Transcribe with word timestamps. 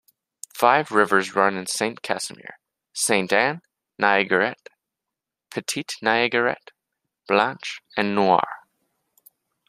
Five 0.55 0.89
rivers 0.91 1.35
run 1.35 1.55
in 1.55 1.67
Saint-Casimir: 1.67 2.57
Sainte-Anne, 2.91 3.61
Niagarette, 3.99 4.69
Petite 5.51 5.93
Niagarette, 6.01 6.71
Blanche 7.27 7.83
and 7.95 8.15
Noire. 8.15 8.65